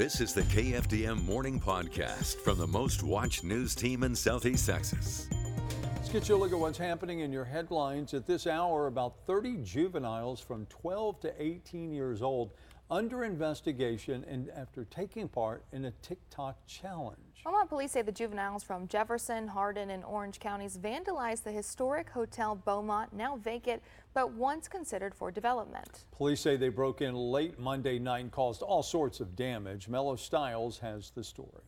[0.00, 5.28] This is the KFDM Morning Podcast from the most watched news team in Southeast Texas.
[5.94, 8.14] Let's get you a look at what's happening in your headlines.
[8.14, 12.52] At this hour, about 30 juveniles from 12 to 18 years old
[12.90, 17.16] under investigation and after taking part in a TikTok challenge.
[17.44, 22.54] Beaumont police say the juveniles from Jefferson, Hardin, and Orange counties vandalized the historic Hotel
[22.54, 26.04] Beaumont, now vacant, but once considered for development.
[26.10, 29.88] Police say they broke in late Monday night and caused all sorts of damage.
[29.88, 31.64] Mello Stiles has the story.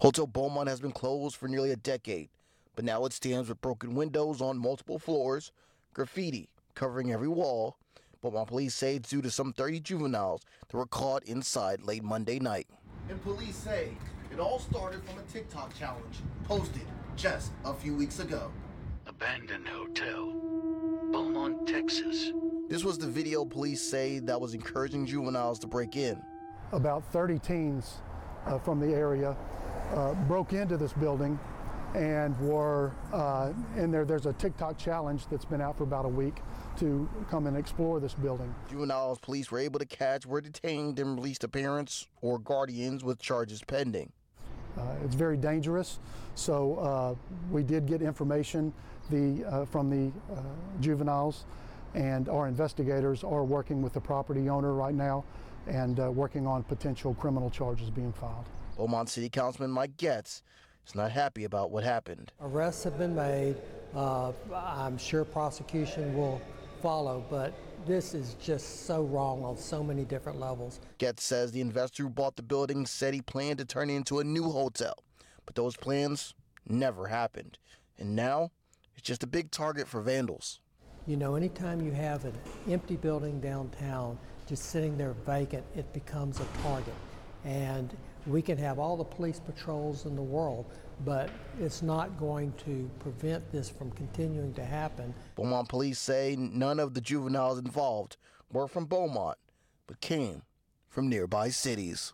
[0.00, 2.28] Hotel Beaumont has been closed for nearly a decade,
[2.74, 5.52] but now it stands with broken windows on multiple floors,
[5.94, 7.76] graffiti covering every wall,
[8.22, 12.38] Beaumont police say it's due to some 30 juveniles that were caught inside late Monday
[12.38, 12.68] night.
[13.08, 13.88] And police say
[14.30, 18.52] it all started from a TikTok challenge posted just a few weeks ago.
[19.08, 20.32] Abandoned Hotel,
[21.10, 22.30] Beaumont, Texas.
[22.68, 26.22] This was the video police say that was encouraging juveniles to break in.
[26.70, 27.96] About 30 teens
[28.46, 29.36] uh, from the area
[29.94, 31.40] uh, broke into this building
[31.94, 34.04] and were uh, in there.
[34.04, 36.36] There's a TikTok challenge that's been out for about a week
[36.78, 38.54] to come and explore this building.
[38.70, 43.20] Juveniles police were able to catch were detained and released to parents or guardians with
[43.20, 44.12] charges pending.
[44.78, 45.98] Uh, it's very dangerous,
[46.34, 47.14] so uh,
[47.50, 48.72] we did get information
[49.10, 50.40] the, uh, from the uh,
[50.80, 51.44] juveniles,
[51.94, 55.24] and our investigators are working with the property owner right now
[55.66, 58.46] and uh, working on potential criminal charges being filed.
[58.76, 60.42] Beaumont City Councilman Mike Getz
[60.86, 62.32] is not happy about what happened.
[62.40, 63.56] Arrests have been made.
[63.94, 66.40] Uh, I'm sure prosecution will
[66.80, 67.52] follow, but
[67.86, 70.80] this is just so wrong on so many different levels.
[70.98, 74.20] Getz says the investor who bought the building said he planned to turn it into
[74.20, 74.94] a new hotel,
[75.46, 76.34] but those plans
[76.66, 77.58] never happened.
[77.98, 78.50] And now
[78.96, 80.60] it's just a big target for vandals.
[81.06, 82.34] You know, anytime you have an
[82.68, 86.94] empty building downtown just sitting there vacant, it becomes a target.
[87.44, 90.66] And we can have all the police patrols in the world,
[91.04, 95.12] but it's not going to prevent this from continuing to happen.
[95.34, 98.16] Beaumont police say none of the juveniles involved
[98.52, 99.38] were from Beaumont,
[99.86, 100.42] but came
[100.88, 102.12] from nearby cities.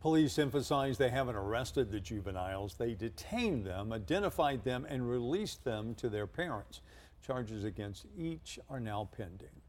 [0.00, 2.74] Police emphasize they haven't arrested the juveniles.
[2.74, 6.80] They detained them, identified them, and released them to their parents.
[7.20, 9.60] Charges against each are now pending.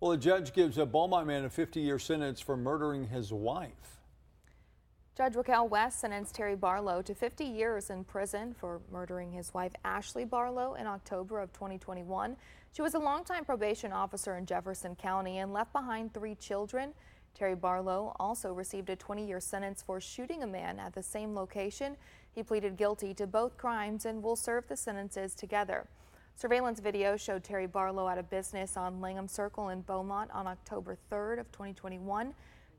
[0.00, 4.00] Well, a judge gives a Beaumont man a 50 year sentence for murdering his wife.
[5.16, 9.72] Judge Raquel West sentenced Terry Barlow to 50 years in prison for murdering his wife
[9.84, 12.36] Ashley Barlow in October of 2021.
[12.72, 16.92] She was a longtime probation officer in Jefferson County and left behind three children.
[17.32, 21.96] Terry Barlow also received a 20-year sentence for shooting a man at the same location.
[22.34, 25.86] He pleaded guilty to both crimes and will serve the sentences together.
[26.36, 30.98] Surveillance video showed Terry Barlow at a business on Langham Circle in Beaumont on October
[31.10, 32.34] 3rd of 2021.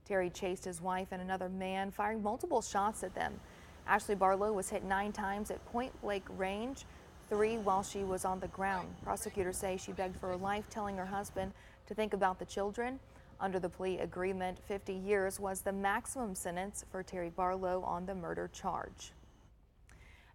[0.05, 3.39] Terry chased his wife and another man, firing multiple shots at them.
[3.87, 6.83] Ashley Barlow was hit nine times at point blank range,
[7.29, 8.93] three while she was on the ground.
[9.03, 11.53] Prosecutors say she begged for her life, telling her husband
[11.87, 12.99] to think about the children.
[13.39, 18.15] Under the plea agreement, 50 years was the maximum sentence for Terry Barlow on the
[18.15, 19.13] murder charge.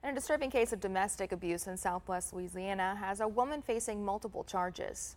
[0.02, 4.44] And a disturbing case of domestic abuse in southwest Louisiana has a woman facing multiple
[4.44, 5.16] charges.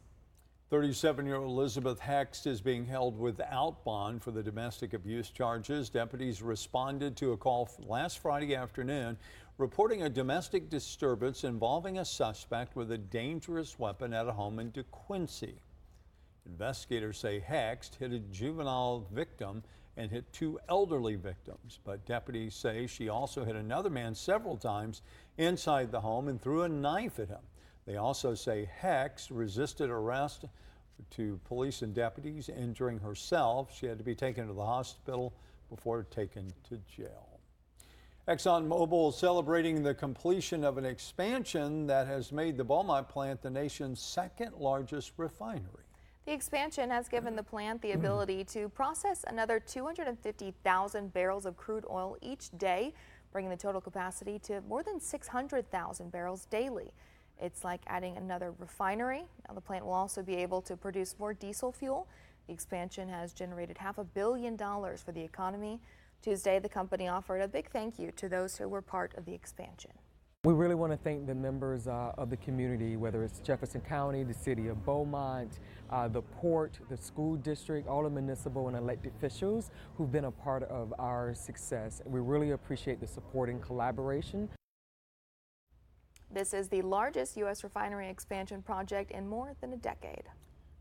[0.72, 5.90] 37 year old Elizabeth Hext is being held without bond for the domestic abuse charges.
[5.90, 9.18] Deputies responded to a call last Friday afternoon
[9.58, 14.72] reporting a domestic disturbance involving a suspect with a dangerous weapon at a home in
[14.72, 15.54] DeQuincy.
[16.46, 19.64] Investigators say Hext hit a juvenile victim
[19.96, 25.02] and hit two elderly victims, but deputies say she also hit another man several times
[25.38, 27.42] inside the home and threw a knife at him.
[27.86, 30.46] They also say Hext resisted arrest
[31.12, 33.76] to police and deputies, injuring herself.
[33.78, 35.34] She had to be taken to the hospital
[35.70, 37.40] before taken to jail.
[38.28, 44.00] ExxonMobil celebrating the completion of an expansion that has made the Beaumont plant the nation's
[44.00, 45.83] second largest refinery.
[46.25, 51.85] The expansion has given the plant the ability to process another 250,000 barrels of crude
[51.90, 52.93] oil each day,
[53.34, 56.93] bringing the total capacity to more than 600,000 barrels daily.
[57.41, 59.25] It's like adding another refinery.
[59.47, 62.08] Now the plant will also be able to produce more diesel fuel.
[62.47, 65.81] The expansion has generated half a billion dollars for the economy.
[66.22, 69.34] Tuesday, the company offered a big thank you to those who were part of the
[69.34, 69.91] expansion.
[70.45, 74.25] We really want to thank the members uh, of the community, whether it's Jefferson County,
[74.25, 75.59] the city of Beaumont,
[75.90, 80.31] uh, the port, the school district, all the municipal and elected officials who've been a
[80.31, 82.01] part of our success.
[82.05, 84.49] We really appreciate the support and collaboration.
[86.29, 87.63] This is the largest U.S.
[87.63, 90.23] refinery expansion project in more than a decade.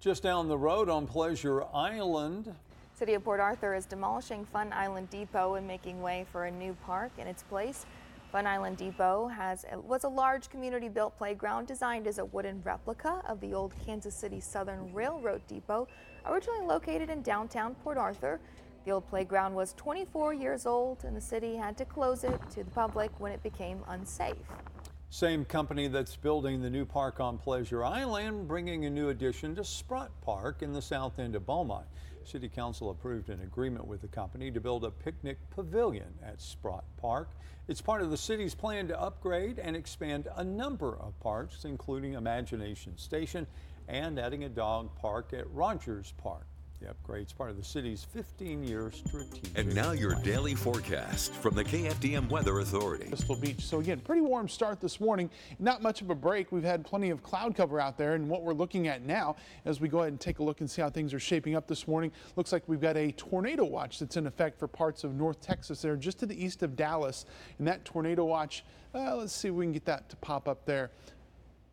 [0.01, 2.53] Just down the road on Pleasure Island.
[2.95, 6.77] City of Port Arthur is demolishing Fun Island Depot and making way for a new
[6.85, 7.87] park in its place.
[8.33, 13.39] Fun Island Depot has was a large community-built playground designed as a wooden replica of
[13.43, 15.87] the old Kansas City Southern Railroad Depot,
[16.25, 18.41] originally located in downtown Port Arthur.
[18.87, 22.65] The old playground was 24 years old, and the city had to close it to
[22.65, 24.37] the public when it became unsafe.
[25.11, 29.63] Same company that's building the new park on Pleasure Island, bringing a new addition to
[29.63, 31.85] Sprott Park in the south end of Beaumont.
[32.29, 36.85] City Council approved an agreement with the company to build a picnic pavilion at Sprott
[36.97, 37.31] Park.
[37.69, 42.15] It's part of the city's plan to upgrade and expand a number of parks, including
[42.15, 43.47] Imagination Station
[43.89, 46.47] and adding a dog park at Rogers Park.
[46.83, 50.25] The upgrade's part of the city's 15-year strategic And now your plan.
[50.25, 53.07] daily forecast from the KFDM Weather Authority.
[53.07, 53.61] Crystal Beach.
[53.61, 55.31] So again, pretty warm start this morning.
[55.61, 56.51] Not much of a break.
[56.51, 59.81] We've had plenty of cloud cover out there, and what we're looking at now, as
[59.81, 61.87] we go ahead and take a look and see how things are shaping up this
[61.87, 65.41] morning, looks like we've got a tornado watch that's in effect for parts of North
[65.41, 67.27] Texas there, just to the east of Dallas.
[67.59, 70.67] And that tornado watch, uh, let's see if we can get that to pop up
[70.67, 70.91] there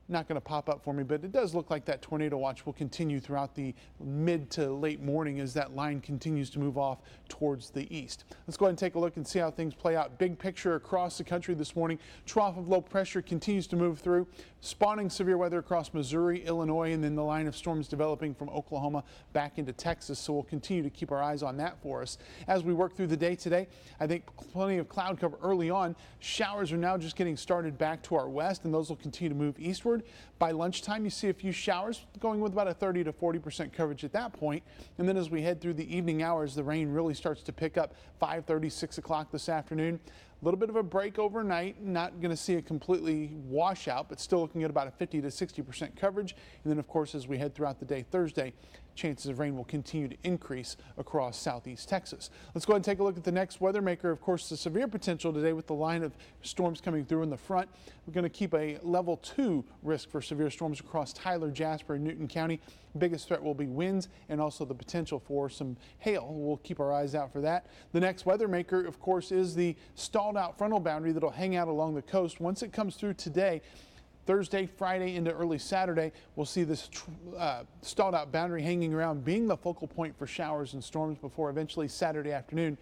[0.10, 2.66] not going to pop up for me, but it does look like that tornado watch
[2.66, 7.00] will continue throughout the mid to late morning as that line continues to move off
[7.28, 8.26] towards the east.
[8.48, 10.18] Let's go ahead and take a look and see how things play out.
[10.18, 12.00] Big picture across the country this morning.
[12.26, 14.28] Trough of low pressure continues to move through,
[14.62, 19.04] spawning severe weather across Missouri, Illinois, and then the line of storms developing from Oklahoma
[19.34, 20.20] back into Texas.
[20.20, 22.18] So we'll continue to keep our eyes on that for us.
[22.48, 23.68] As we work through the day today,
[24.00, 25.96] I think plenty of cloud cover early on.
[26.20, 29.36] Showers are now just getting started back to our west, and those will continue to
[29.36, 29.99] move eastward.
[30.38, 33.74] By lunchtime, you see a few showers going with about a 30 to 40 percent
[33.74, 34.64] coverage at that point.
[34.98, 37.78] And then as we head through the evening hours, the rain really starts to pick
[37.78, 40.00] up 5:30, 6 o'clock this afternoon.
[40.42, 41.84] A little bit of a break overnight.
[41.84, 45.30] Not going to see a completely washout, but still looking at about a 50 to
[45.30, 46.34] 60 percent coverage.
[46.64, 48.54] And then, of course, as we head throughout the day Thursday,
[49.00, 52.30] chances of rain will continue to increase across southeast Texas.
[52.54, 54.12] Let's go ahead and take a look at the next weather maker.
[54.12, 57.38] Of course, the severe potential today with the line of storms coming through in the
[57.38, 57.70] front.
[58.06, 62.04] We're going to keep a level two risk for severe storms across Tyler, Jasper, and
[62.04, 62.60] Newton County.
[62.98, 66.28] Biggest threat will be winds and also the potential for some hail.
[66.32, 67.68] We'll keep our eyes out for that.
[67.94, 69.76] The next weather maker, of course, is the
[70.30, 72.40] stalled out frontal boundary that'll hang out along the coast.
[72.40, 73.60] Once it comes through today,
[74.28, 76.88] Thursday, Friday into early Saturday, we'll see this
[77.36, 81.50] uh, stalled out boundary hanging around, being the focal point for showers and storms before
[81.50, 82.78] eventually Saturday afternoon,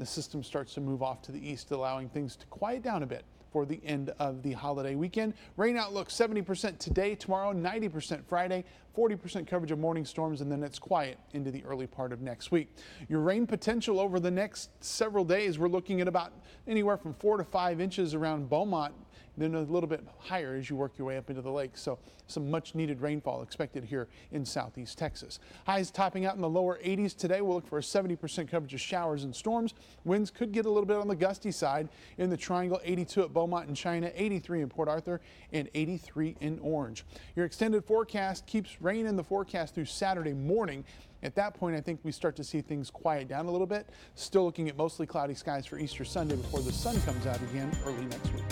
[0.00, 3.06] the system starts to move off to the east, allowing things to quiet down a
[3.06, 5.34] bit for the end of the holiday weekend.
[5.56, 8.64] Rain outlook 70% today, tomorrow 90% Friday,
[8.96, 12.50] 40% coverage of morning storms, and then it's quiet into the early part of next
[12.50, 12.74] week.
[13.08, 16.32] Your rain potential over the next several days, we're looking at about
[16.66, 18.94] anywhere from four to five inches around Beaumont
[19.40, 21.72] then a little bit higher as you work your way up into the lake.
[21.74, 25.40] So some much needed rainfall expected here in southeast Texas.
[25.66, 27.40] Highs topping out in the lower 80s today.
[27.40, 29.74] We'll look for a 70% coverage of showers and storms.
[30.04, 31.88] Winds could get a little bit on the gusty side
[32.18, 35.20] in the triangle 82 at Beaumont and China, 83 in Port Arthur,
[35.52, 37.04] and 83 in Orange.
[37.34, 40.84] Your extended forecast keeps rain in the forecast through Saturday morning.
[41.22, 43.88] At that point, I think we start to see things quiet down a little bit.
[44.14, 47.70] Still looking at mostly cloudy skies for Easter Sunday before the sun comes out again
[47.84, 48.44] early next week.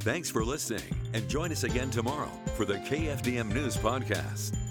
[0.00, 4.69] Thanks for listening and join us again tomorrow for the KFDM News Podcast.